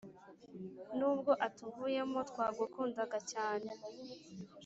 [0.97, 3.69] nubwo atuvuyemo twagukundaga cyane